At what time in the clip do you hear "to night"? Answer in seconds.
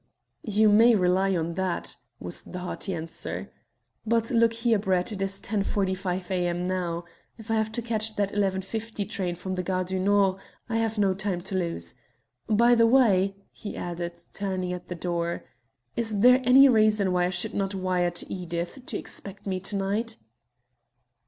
19.59-20.17